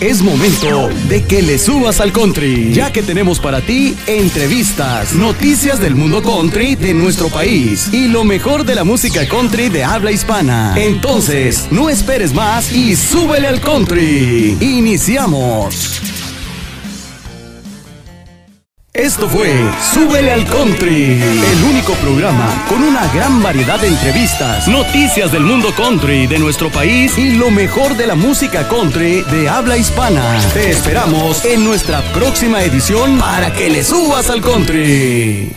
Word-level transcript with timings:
Es 0.00 0.22
momento 0.22 0.88
de 1.10 1.22
que 1.24 1.42
le 1.42 1.58
subas 1.58 2.00
al 2.00 2.10
country, 2.10 2.72
ya 2.72 2.90
que 2.90 3.02
tenemos 3.02 3.38
para 3.38 3.60
ti 3.60 3.94
entrevistas, 4.06 5.12
noticias 5.12 5.78
del 5.78 5.94
mundo 5.94 6.22
country 6.22 6.74
de 6.74 6.94
nuestro 6.94 7.28
país 7.28 7.92
y 7.92 8.08
lo 8.08 8.24
mejor 8.24 8.64
de 8.64 8.76
la 8.76 8.84
música 8.84 9.28
country 9.28 9.68
de 9.68 9.84
habla 9.84 10.10
hispana. 10.10 10.72
Entonces, 10.78 11.68
no 11.70 11.90
esperes 11.90 12.32
más 12.32 12.72
y 12.72 12.96
súbele 12.96 13.48
al 13.48 13.60
country. 13.60 14.56
Iniciamos. 14.60 15.99
Esto 19.00 19.30
fue 19.30 19.48
Súbele 19.94 20.30
al 20.30 20.44
Country, 20.44 21.22
el 21.22 21.64
único 21.64 21.94
programa 21.94 22.66
con 22.68 22.82
una 22.82 23.10
gran 23.14 23.42
variedad 23.42 23.80
de 23.80 23.88
entrevistas, 23.88 24.68
noticias 24.68 25.32
del 25.32 25.42
mundo 25.42 25.72
country 25.74 26.26
de 26.26 26.38
nuestro 26.38 26.70
país 26.70 27.16
y 27.16 27.30
lo 27.30 27.50
mejor 27.50 27.96
de 27.96 28.06
la 28.06 28.14
música 28.14 28.68
country 28.68 29.22
de 29.22 29.48
habla 29.48 29.78
hispana. 29.78 30.38
Te 30.52 30.68
esperamos 30.68 31.46
en 31.46 31.64
nuestra 31.64 32.02
próxima 32.12 32.62
edición 32.62 33.18
para 33.18 33.50
que 33.54 33.70
le 33.70 33.82
subas 33.82 34.28
al 34.28 34.42
country. 34.42 35.50